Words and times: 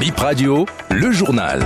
Bip 0.00 0.16
Radio, 0.18 0.64
le 0.90 1.10
journal. 1.10 1.60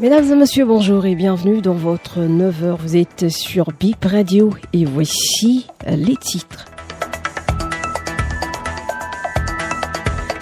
Mesdames 0.00 0.24
et 0.24 0.34
messieurs, 0.34 0.64
bonjour 0.64 1.04
et 1.04 1.14
bienvenue 1.14 1.60
dans 1.60 1.74
votre 1.74 2.20
9h. 2.20 2.76
Vous 2.78 2.96
êtes 2.96 3.28
sur 3.28 3.66
Bip 3.78 4.02
Radio 4.02 4.54
et 4.72 4.86
voici 4.86 5.66
les 5.86 6.16
titres. 6.16 6.69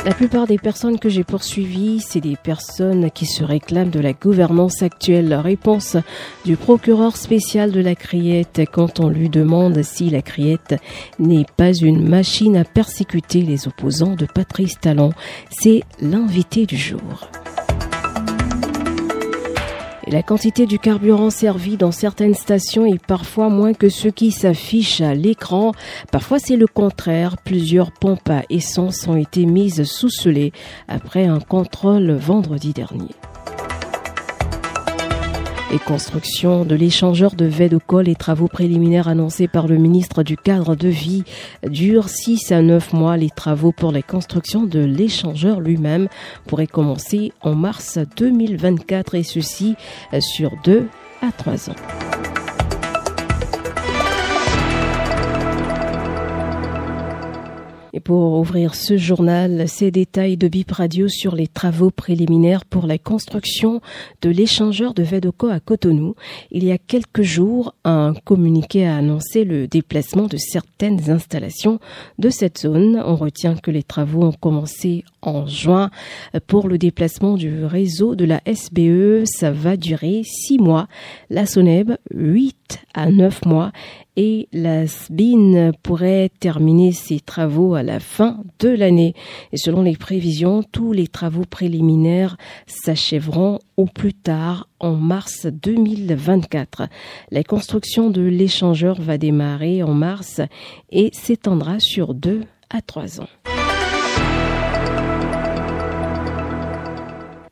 La 0.04 0.14
plupart 0.14 0.46
des 0.46 0.58
personnes 0.58 0.98
que 0.98 1.08
j'ai 1.08 1.24
poursuivies, 1.24 2.00
c'est 2.00 2.20
des 2.20 2.36
personnes 2.36 3.10
qui 3.10 3.26
se 3.26 3.44
réclament 3.44 3.90
de 3.90 4.00
la 4.00 4.12
gouvernance 4.12 4.82
actuelle. 4.82 5.34
Réponse 5.34 5.96
du 6.44 6.56
procureur 6.56 7.16
spécial 7.16 7.72
de 7.72 7.80
la 7.80 7.94
Criette 7.94 8.62
quand 8.72 9.00
on 9.00 9.08
lui 9.08 9.28
demande 9.28 9.82
si 9.82 10.08
la 10.08 10.22
Criette 10.22 10.76
n'est 11.18 11.46
pas 11.56 11.72
une 11.74 12.08
machine 12.08 12.56
à 12.56 12.64
persécuter 12.64 13.42
les 13.42 13.66
opposants 13.66 14.14
de 14.14 14.26
Patrice 14.26 14.78
Talon. 14.80 15.12
C'est 15.50 15.82
l'invité 16.00 16.64
du 16.64 16.76
jour 16.76 17.28
la 20.10 20.22
quantité 20.22 20.66
du 20.66 20.78
carburant 20.78 21.30
servi 21.30 21.76
dans 21.76 21.92
certaines 21.92 22.34
stations 22.34 22.86
est 22.86 23.04
parfois 23.04 23.48
moins 23.48 23.74
que 23.74 23.88
ce 23.88 24.08
qui 24.08 24.30
s'affiche 24.30 25.00
à 25.00 25.14
l'écran. 25.14 25.72
Parfois 26.10 26.38
c'est 26.38 26.56
le 26.56 26.66
contraire. 26.66 27.36
Plusieurs 27.38 27.92
pompes 27.92 28.30
à 28.30 28.42
essence 28.48 29.06
ont 29.06 29.16
été 29.16 29.44
mises 29.44 29.84
sous 29.84 30.10
scellé 30.10 30.52
après 30.88 31.26
un 31.26 31.40
contrôle 31.40 32.12
vendredi 32.12 32.72
dernier 32.72 33.14
et 35.72 35.78
construction 35.78 36.64
de 36.64 36.74
l'échangeur 36.74 37.34
de 37.34 37.44
Védocol. 37.44 38.06
Les 38.06 38.14
travaux 38.14 38.48
préliminaires 38.48 39.08
annoncés 39.08 39.48
par 39.48 39.66
le 39.66 39.76
ministre 39.76 40.22
du 40.22 40.36
cadre 40.36 40.76
de 40.76 40.88
vie 40.88 41.24
durent 41.66 42.08
6 42.08 42.52
à 42.52 42.62
9 42.62 42.92
mois. 42.92 43.16
Les 43.16 43.30
travaux 43.30 43.72
pour 43.72 43.92
la 43.92 44.02
construction 44.02 44.64
de 44.64 44.80
l'échangeur 44.80 45.60
lui-même 45.60 46.08
pourraient 46.46 46.66
commencer 46.66 47.32
en 47.42 47.54
mars 47.54 47.98
2024 48.16 49.14
et 49.14 49.22
ceci 49.22 49.74
sur 50.20 50.52
2 50.64 50.88
à 51.22 51.32
3 51.32 51.70
ans. 51.70 52.17
Et 57.92 58.00
pour 58.00 58.38
ouvrir 58.38 58.74
ce 58.74 58.96
journal, 58.96 59.68
ces 59.68 59.90
détails 59.90 60.36
de 60.36 60.48
BIP 60.48 60.70
Radio 60.72 61.08
sur 61.08 61.34
les 61.34 61.46
travaux 61.46 61.90
préliminaires 61.90 62.64
pour 62.64 62.86
la 62.86 62.98
construction 62.98 63.80
de 64.22 64.30
l'échangeur 64.30 64.92
de 64.92 65.02
Vedoco 65.02 65.48
à 65.48 65.60
Cotonou. 65.60 66.14
Il 66.50 66.64
y 66.64 66.72
a 66.72 66.78
quelques 66.78 67.22
jours, 67.22 67.74
un 67.84 68.12
communiqué 68.24 68.86
a 68.86 68.96
annoncé 68.96 69.44
le 69.44 69.66
déplacement 69.66 70.26
de 70.26 70.36
certaines 70.36 71.10
installations 71.10 71.80
de 72.18 72.28
cette 72.28 72.58
zone. 72.58 73.02
On 73.04 73.16
retient 73.16 73.56
que 73.56 73.70
les 73.70 73.82
travaux 73.82 74.24
ont 74.24 74.32
commencé 74.32 75.04
en 75.22 75.46
juin. 75.46 75.90
Pour 76.46 76.68
le 76.68 76.76
déplacement 76.76 77.36
du 77.36 77.64
réseau 77.64 78.14
de 78.14 78.24
la 78.24 78.42
SBE, 78.46 79.24
ça 79.24 79.50
va 79.50 79.76
durer 79.76 80.22
six 80.24 80.58
mois. 80.58 80.88
La 81.30 81.46
SONEB, 81.46 81.96
huit 82.12 82.57
à 82.94 83.10
neuf 83.10 83.44
mois 83.44 83.72
et 84.16 84.48
la 84.52 84.86
SBIN 84.86 85.72
pourrait 85.82 86.30
terminer 86.40 86.92
ses 86.92 87.20
travaux 87.20 87.74
à 87.74 87.84
la 87.84 88.00
fin 88.00 88.42
de 88.58 88.68
l'année. 88.68 89.14
Et 89.52 89.56
selon 89.56 89.82
les 89.82 89.96
prévisions, 89.96 90.64
tous 90.64 90.92
les 90.92 91.06
travaux 91.06 91.44
préliminaires 91.48 92.36
s'achèveront 92.66 93.60
au 93.76 93.86
plus 93.86 94.14
tard 94.14 94.68
en 94.80 94.94
mars 94.94 95.46
2024. 95.46 96.88
La 97.30 97.44
construction 97.44 98.10
de 98.10 98.22
l'échangeur 98.22 99.00
va 99.00 99.18
démarrer 99.18 99.84
en 99.84 99.94
mars 99.94 100.40
et 100.90 101.10
s'étendra 101.12 101.78
sur 101.78 102.12
deux 102.12 102.42
à 102.70 102.82
trois 102.82 103.20
ans. 103.20 103.57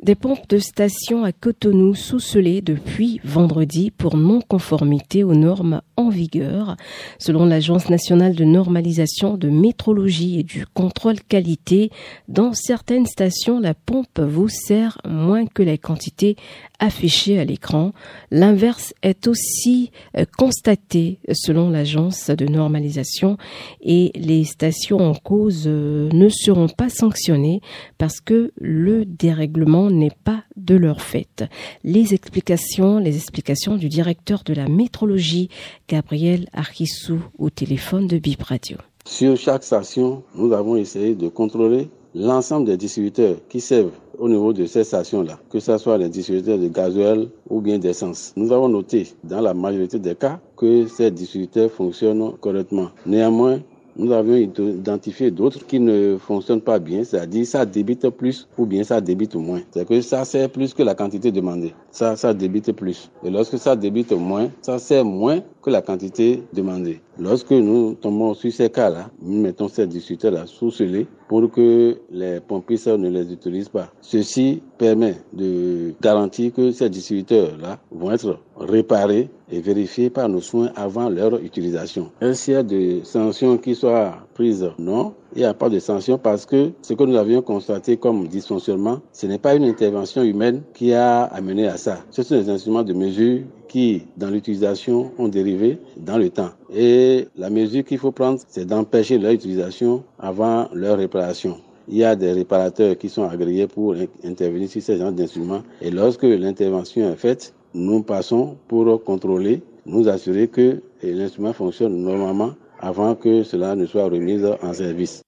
Des 0.06 0.15
pompes 0.15 0.49
de 0.49 0.59
station 0.59 1.25
à 1.25 1.33
Cotonou 1.33 1.97
sous 1.97 2.21
depuis 2.62 3.21
vendredi 3.25 3.91
pour 3.91 4.17
non-conformité 4.17 5.25
aux 5.25 5.34
normes 5.34 5.83
en 5.97 6.09
vigueur. 6.09 6.77
Selon 7.19 7.47
l'Agence 7.47 7.89
nationale 7.89 8.34
de 8.34 8.45
normalisation 8.45 9.37
de 9.37 9.49
métrologie 9.49 10.39
et 10.39 10.43
du 10.43 10.67
contrôle 10.67 11.21
qualité, 11.21 11.91
dans 12.29 12.53
certaines 12.53 13.07
stations, 13.07 13.61
la 13.61 13.75
pompe 13.75 14.21
vous 14.21 14.49
sert 14.49 14.99
moins 15.06 15.47
que 15.47 15.62
la 15.62 15.79
quantité 15.79 16.37
affichée 16.79 17.39
à 17.39 17.45
l'écran. 17.45 17.93
L'inverse 18.31 18.93
est 19.03 19.27
aussi 19.27 19.91
euh, 20.17 20.25
constaté 20.37 21.19
selon 21.33 21.71
l'Agence 21.71 22.31
de 22.31 22.47
normalisation 22.47 23.39
et 23.81 24.12
les 24.15 24.45
stations 24.45 24.99
en 24.99 25.15
cause 25.15 25.65
euh, 25.67 26.09
ne 26.12 26.29
seront 26.29 26.69
pas 26.69 26.89
sanctionnées 26.89 27.61
parce 27.99 28.21
que 28.21 28.53
le 28.61 29.05
dérèglement 29.05 29.91
n'est 29.91 30.11
pas 30.25 30.45
de 30.56 30.75
leur 30.75 31.01
fait. 31.01 31.45
Les 31.85 32.15
explications, 32.15 32.99
les 32.99 33.17
explications 33.17 33.77
du 33.77 33.89
directeur 33.89 34.43
de 34.45 34.55
la 34.55 34.69
métrologie, 34.69 35.49
Gabriel 35.89 36.49
Archissou, 36.53 37.21
au 37.39 37.49
téléphone 37.49 38.09
de 38.09 38.19
Bip 38.19 38.43
Radio. 38.43 38.77
Sur 39.05 39.37
chaque 39.37 39.63
station, 39.63 40.25
nous 40.35 40.53
avons 40.53 40.75
essayé 40.77 41.15
de 41.15 41.29
contrôler 41.29 41.89
l'ensemble 42.13 42.67
des 42.67 42.77
distributeurs 42.77 43.37
qui 43.49 43.61
servent 43.61 43.93
au 44.19 44.29
niveau 44.29 44.53
de 44.53 44.67
ces 44.67 44.83
stations-là, 44.83 45.39
que 45.49 45.61
ce 45.61 45.79
soit 45.79 45.97
les 45.99 46.09
distributeurs 46.09 46.59
de 46.59 46.67
gasoil 46.67 47.29
ou 47.49 47.61
bien 47.61 47.79
d'essence. 47.79 48.33
Nous 48.37 48.51
avons 48.51 48.69
noté 48.69 49.07
dans 49.23 49.41
la 49.41 49.55
majorité 49.55 50.01
des 50.01 50.17
cas 50.17 50.41
que 50.57 50.89
ces 50.89 51.13
distributeurs 51.13 51.71
fonctionnent 51.71 52.33
correctement. 52.41 52.89
Néanmoins, 53.05 53.61
nous 53.99 54.12
avions 54.12 54.37
identifié 54.37 55.31
d'autres 55.31 55.67
qui 55.67 55.81
ne 55.81 56.17
fonctionnent 56.19 56.61
pas 56.61 56.79
bien, 56.79 57.05
c'est-à-dire 57.05 57.47
ça 57.47 57.65
débite 57.65 58.09
plus 58.11 58.49
ou 58.59 58.67
bien 58.67 58.84
ça 58.84 59.01
débite 59.01 59.34
moins. 59.34 59.61
C'est 59.71 59.87
que 59.87 60.01
ça 60.01 60.25
sert 60.25 60.51
plus 60.51 60.75
que 60.75 60.83
la 60.83 60.95
quantité 60.95 61.33
demandée. 61.33 61.75
Ça, 61.91 62.17
ça 62.17 62.35
débite 62.35 62.73
plus. 62.73 63.11
Et 63.25 63.31
lorsque 63.31 63.59
ça 63.59 63.77
débite 63.77 64.12
moins, 64.12 64.51
ça 64.62 64.79
sert 64.79 65.05
moins 65.05 65.41
que 65.62 65.71
la 65.71 65.83
quantité 65.83 66.43
demandée. 66.53 67.01
Lorsque 67.19 67.50
nous 67.50 67.94
tombons 67.94 68.34
sur 68.34 68.53
ces 68.53 68.69
cas-là, 68.69 69.10
nous 69.22 69.41
mettons 69.41 69.69
ces 69.69 69.87
distributeurs-là 69.87 70.44
sous 70.47 70.71
scellé 70.71 71.06
pour 71.28 71.50
que 71.50 71.99
les 72.10 72.41
pompistes 72.41 72.88
ne 72.88 73.09
les 73.09 73.32
utilisent 73.32 73.71
pas. 73.71 73.91
Ceci 74.03 74.62
permet 74.77 75.16
de 75.32 75.94
garantir 76.03 76.53
que 76.53 76.71
ces 76.72 76.91
distributeurs-là 76.91 77.78
vont 77.91 78.12
être 78.12 78.38
réparés 78.59 79.31
et 79.50 79.60
vérifiés 79.60 80.10
par 80.10 80.28
nos 80.28 80.41
soins 80.41 80.71
avant 80.76 81.09
leur 81.09 81.37
utilisation. 81.43 82.10
Est-ce 82.21 82.44
qu'il 82.44 82.55
y 82.55 82.56
a 82.56 82.62
des 82.62 83.00
sanctions 83.05 83.56
qui 83.56 83.75
soient 83.75 84.15
prises 84.34 84.69
Non, 84.78 85.15
il 85.34 85.38
n'y 85.38 85.44
a 85.44 85.55
pas 85.55 85.69
de 85.69 85.78
sanctions 85.78 86.19
parce 86.19 86.44
que 86.44 86.71
ce 86.82 86.94
que 86.94 87.05
nous 87.05 87.16
avions 87.16 87.43
constaté 87.43 87.97
comme 87.97 88.26
dysfonctionnement, 88.28 89.00
ce 89.12 89.26
n'est 89.26 89.38
pas 89.38 89.55
une 89.55 89.65
intervention 89.65 90.22
humaine 90.22 90.62
qui 90.75 90.93
a 90.93 91.22
amené 91.25 91.66
à 91.66 91.76
ça. 91.76 91.99
Ce 92.10 92.22
sont 92.22 92.37
des 92.37 92.50
instruments 92.50 92.82
de 92.82 92.93
mesure 92.93 93.43
qui, 93.69 94.03
dans 94.16 94.31
l'utilisation, 94.31 95.12
ont 95.19 95.28
dérivé 95.28 95.78
dans 95.97 96.19
le 96.19 96.31
temps. 96.31 96.50
Et 96.75 97.28
la 97.37 97.50
mesure 97.50 97.84
qu'il 97.84 97.99
faut 97.99 98.12
prendre, 98.12 98.41
c'est 98.49 98.65
d'empêcher 98.65 99.19
leur 99.19 99.32
utilisation 99.32 100.04
avant 100.19 100.69
leur 100.72 100.99
réparation. 100.99 101.59
Il 101.88 101.97
y 101.99 102.05
a 102.05 102.16
des 102.16 102.32
réparateurs 102.32 102.99
qui 102.99 103.09
sont 103.09 103.25
agréés 103.25 103.69
pour 103.69 103.94
intervenir 104.25 104.69
sur 104.69 104.82
ces 104.82 104.99
genres 104.99 105.12
d'instruments. 105.12 105.62
Et 105.81 105.91
lorsque 105.91 106.25
l'intervention 106.25 107.12
est 107.12 107.16
faite, 107.16 107.55
nous 107.75 108.03
passons 108.03 108.56
pour 108.66 109.03
contrôler, 109.05 109.62
nous 109.84 110.09
assurer 110.09 110.49
que 110.49 110.82
l'instrument 111.03 111.53
fonctionne 111.53 111.97
normalement 112.03 112.55
avant 112.81 113.15
que 113.15 113.43
cela 113.43 113.76
ne 113.76 113.87
soit 113.87 114.05
remis 114.05 114.41
en 114.62 114.72
service. 114.72 115.25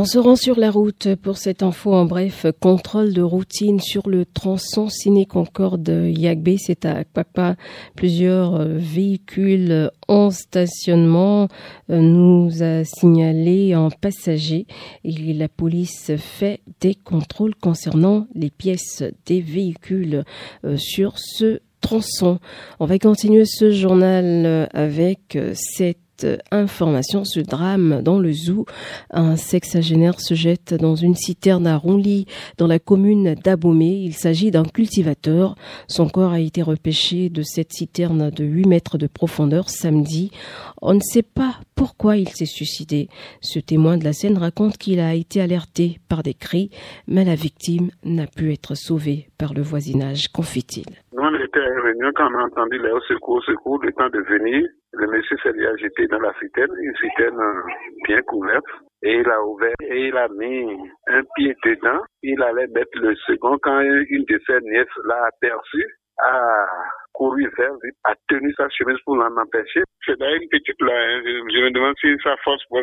On 0.00 0.04
se 0.04 0.20
rend 0.20 0.36
sur 0.36 0.60
la 0.60 0.70
route 0.70 1.16
pour 1.16 1.38
cette 1.38 1.64
info 1.64 1.92
en 1.92 2.04
bref. 2.04 2.46
Contrôle 2.60 3.12
de 3.12 3.20
routine 3.20 3.80
sur 3.80 4.08
le 4.08 4.24
tronçon 4.26 4.88
Ciné 4.88 5.26
Concorde 5.26 5.88
Yagbe. 5.88 6.54
C'est 6.56 6.84
à 6.84 7.02
Papa. 7.02 7.56
Plusieurs 7.96 8.64
véhicules 8.64 9.90
en 10.06 10.30
stationnement 10.30 11.48
euh, 11.90 11.98
nous 11.98 12.62
a 12.62 12.84
signalé 12.84 13.72
un 13.72 13.88
passager 13.90 14.68
et 15.02 15.32
la 15.32 15.48
police 15.48 16.12
fait 16.16 16.60
des 16.80 16.94
contrôles 16.94 17.56
concernant 17.56 18.28
les 18.36 18.50
pièces 18.50 19.02
des 19.26 19.40
véhicules 19.40 20.22
euh, 20.64 20.76
sur 20.76 21.18
ce 21.18 21.58
tronçon. 21.80 22.38
On 22.78 22.86
va 22.86 23.00
continuer 23.00 23.46
ce 23.46 23.72
journal 23.72 24.68
avec 24.72 25.36
cette 25.54 25.98
information, 26.50 27.24
ce 27.24 27.40
drame 27.40 28.02
dans 28.02 28.18
le 28.18 28.32
zoo. 28.32 28.66
Un 29.10 29.36
sexagénaire 29.36 30.20
se 30.20 30.34
jette 30.34 30.74
dans 30.74 30.94
une 30.94 31.14
citerne 31.14 31.66
à 31.66 31.76
Ronly, 31.76 32.26
dans 32.56 32.66
la 32.66 32.78
commune 32.78 33.34
d'Abomey. 33.34 34.02
Il 34.02 34.14
s'agit 34.14 34.50
d'un 34.50 34.64
cultivateur. 34.64 35.54
Son 35.88 36.08
corps 36.08 36.32
a 36.32 36.40
été 36.40 36.62
repêché 36.62 37.28
de 37.28 37.42
cette 37.42 37.72
citerne 37.72 38.30
de 38.30 38.44
8 38.44 38.66
mètres 38.66 38.98
de 38.98 39.06
profondeur 39.06 39.70
samedi. 39.70 40.30
On 40.82 40.94
ne 40.94 41.00
sait 41.00 41.22
pas 41.22 41.56
pourquoi 41.74 42.16
il 42.16 42.28
s'est 42.28 42.46
suicidé. 42.46 43.08
Ce 43.40 43.58
témoin 43.58 43.98
de 43.98 44.04
la 44.04 44.12
scène 44.12 44.38
raconte 44.38 44.78
qu'il 44.78 45.00
a 45.00 45.14
été 45.14 45.40
alerté 45.40 46.00
par 46.08 46.22
des 46.22 46.34
cris, 46.34 46.70
mais 47.06 47.24
la 47.24 47.34
victime 47.34 47.90
n'a 48.04 48.26
pu 48.26 48.52
être 48.52 48.74
sauvée 48.74 49.28
par 49.38 49.54
le 49.54 49.62
voisinage, 49.62 50.28
confie-t-il. 50.28 50.86
Était 51.48 51.60
réunion 51.60 52.10
quand 52.14 52.30
on 52.30 52.38
a 52.40 52.44
entendu 52.44 52.78
les 52.78 52.92
secours, 53.08 53.42
secours, 53.42 53.82
le 53.82 53.90
temps 53.92 54.10
de 54.10 54.20
venir. 54.20 54.68
Le 54.92 55.06
monsieur 55.06 55.36
s'est 55.42 55.54
déjà 55.54 55.74
jeté 55.76 56.06
dans 56.08 56.20
la 56.20 56.34
citerne, 56.38 56.70
une 56.78 56.94
citerne 56.96 57.40
bien 58.04 58.20
couverte. 58.22 58.66
Et 59.02 59.14
il 59.14 59.30
a 59.30 59.42
ouvert 59.42 59.72
et 59.80 60.08
il 60.08 60.16
a 60.18 60.28
mis 60.28 60.76
un 61.06 61.22
pied 61.36 61.56
dedans. 61.64 62.02
Il 62.22 62.42
allait 62.42 62.66
mettre 62.66 62.98
le 63.00 63.14
second 63.26 63.56
quand 63.62 63.80
une 63.80 64.24
de 64.28 64.38
ses 64.46 64.60
nièces 64.60 64.96
l'a 65.06 65.24
aperçu, 65.24 65.86
a 66.18 66.66
couru 67.14 67.48
vers 67.56 67.72
lui, 67.82 67.92
a 68.04 68.14
tenu 68.28 68.52
sa 68.52 68.68
chemise 68.68 68.98
pour 69.06 69.16
l'en 69.16 69.34
empêcher. 69.34 69.84
C'est 70.04 70.18
dans 70.18 70.28
une 70.28 70.48
petite 70.50 70.80
là, 70.82 70.92
hein. 70.92 71.22
je 71.24 71.64
me 71.64 71.70
demande 71.70 71.94
si 71.98 72.14
sa 72.22 72.36
force 72.44 72.62
pour 72.68 72.82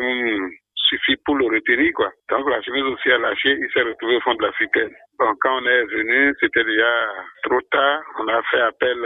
suffit 0.88 1.16
pour 1.24 1.36
le 1.36 1.46
retenir, 1.46 1.92
quoi. 1.94 2.10
Donc 2.30 2.48
la 2.48 2.62
chemise 2.62 2.84
aussi 2.84 3.10
a 3.10 3.18
lâché, 3.18 3.58
il 3.60 3.70
s'est 3.72 3.82
retrouvé 3.82 4.16
au 4.16 4.20
fond 4.20 4.34
de 4.34 4.42
la 4.42 4.52
citerne. 4.52 4.92
Quand 5.18 5.62
on 5.62 5.66
est 5.66 5.84
venu, 5.86 6.34
c'était 6.40 6.64
déjà 6.64 7.06
trop 7.44 7.60
tard. 7.70 8.02
On 8.18 8.28
a 8.28 8.42
fait 8.50 8.60
appel 8.60 8.98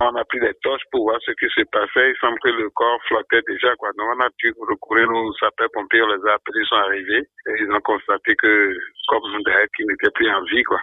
on 0.00 0.14
a 0.14 0.24
pris 0.24 0.38
des 0.38 0.54
torches 0.62 0.82
pour 0.92 1.10
voir 1.10 1.18
ce 1.24 1.32
qui 1.32 1.46
s'est 1.54 1.66
passé. 1.72 1.90
Il 1.96 2.16
semble 2.20 2.38
que 2.38 2.50
le 2.50 2.70
corps 2.70 3.00
flottait 3.08 3.42
déjà, 3.48 3.74
quoi. 3.76 3.90
Donc, 3.98 4.06
on 4.16 4.20
a 4.20 4.28
dû 4.38 4.54
recourir 4.56 5.08
aux 5.10 5.32
sapeurs-pompiers, 5.34 6.02
on 6.02 6.14
les 6.14 6.30
a 6.30 6.34
appelés, 6.34 6.62
ils 6.62 6.68
sont 6.68 6.76
arrivés. 6.76 7.26
Ils 7.58 7.72
ont 7.72 7.80
constaté 7.80 8.36
que, 8.36 8.76
comme 9.08 9.22
qui 9.76 9.84
n'était 9.84 10.10
plus 10.14 10.30
en 10.30 10.42
vie, 10.44 10.62
quoi. 10.62 10.80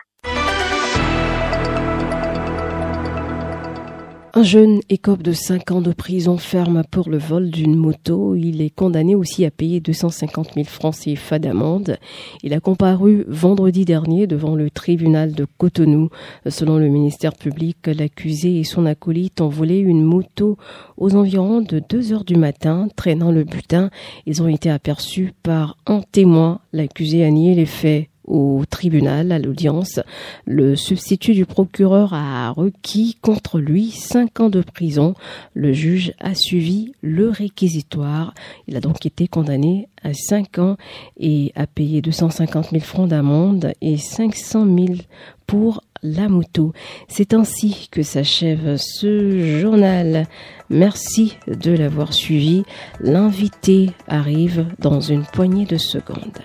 Un 4.37 4.43
jeune 4.43 4.81
écope 4.89 5.23
de 5.23 5.31
5 5.31 5.71
ans 5.71 5.79
de 5.79 5.93
prison 5.93 6.37
ferme 6.37 6.83
pour 6.91 7.09
le 7.09 7.17
vol 7.17 7.51
d'une 7.51 7.77
moto. 7.77 8.35
Il 8.35 8.61
est 8.61 8.69
condamné 8.69 9.15
aussi 9.15 9.45
à 9.45 9.49
payer 9.49 9.79
250 9.79 10.55
000 10.55 10.65
francs 10.65 10.93
CFA 10.93 11.39
d'amende. 11.39 11.95
Il 12.43 12.53
a 12.53 12.59
comparu 12.59 13.23
vendredi 13.29 13.85
dernier 13.85 14.27
devant 14.27 14.55
le 14.55 14.69
tribunal 14.69 15.31
de 15.31 15.47
Cotonou. 15.57 16.09
Selon 16.49 16.75
le 16.75 16.89
ministère 16.89 17.33
public, 17.33 17.77
l'accusé 17.87 18.59
et 18.59 18.65
son 18.65 18.85
acolyte 18.85 19.39
ont 19.39 19.47
volé 19.47 19.77
une 19.77 20.03
moto 20.03 20.57
aux 20.97 21.15
environs 21.15 21.61
de 21.61 21.81
2 21.87 22.11
heures 22.11 22.25
du 22.25 22.35
matin, 22.35 22.89
traînant 22.97 23.31
le 23.31 23.45
butin. 23.45 23.89
Ils 24.25 24.43
ont 24.43 24.49
été 24.49 24.69
aperçus 24.69 25.31
par 25.43 25.77
un 25.85 26.01
témoin. 26.01 26.59
L'accusé 26.73 27.23
a 27.23 27.31
nié 27.31 27.55
les 27.55 27.65
faits 27.65 28.09
au 28.27 28.63
tribunal, 28.69 29.31
à 29.31 29.39
l'audience, 29.39 29.99
le 30.45 30.75
substitut 30.75 31.33
du 31.33 31.45
procureur 31.45 32.13
a 32.13 32.49
requis 32.51 33.17
contre 33.21 33.59
lui 33.59 33.91
cinq 33.91 34.39
ans 34.39 34.49
de 34.49 34.61
prison. 34.61 35.13
Le 35.53 35.73
juge 35.73 36.13
a 36.19 36.33
suivi 36.33 36.93
le 37.01 37.29
réquisitoire. 37.29 38.33
Il 38.67 38.75
a 38.75 38.81
donc 38.81 39.05
été 39.05 39.27
condamné 39.27 39.87
à 40.03 40.13
cinq 40.13 40.59
ans 40.59 40.77
et 41.19 41.51
a 41.55 41.67
payé 41.67 42.01
250 42.01 42.71
000 42.71 42.83
francs 42.83 43.09
d'amende 43.09 43.73
et 43.81 43.97
500 43.97 44.65
000 44.65 44.87
pour 45.47 45.81
la 46.03 46.29
moto. 46.29 46.73
C'est 47.07 47.33
ainsi 47.33 47.89
que 47.91 48.03
s'achève 48.03 48.77
ce 48.77 49.59
journal. 49.59 50.27
Merci 50.69 51.37
de 51.47 51.71
l'avoir 51.71 52.13
suivi. 52.13 52.63
L'invité 52.99 53.91
arrive 54.07 54.67
dans 54.79 54.99
une 54.99 55.23
poignée 55.23 55.65
de 55.65 55.77
secondes. 55.77 56.41